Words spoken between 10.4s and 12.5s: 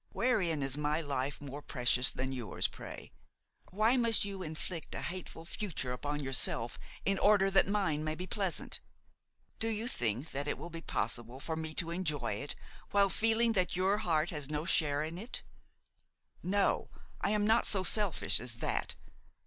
it will be possible for me to enjoy